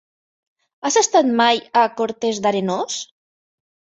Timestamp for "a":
1.81-1.85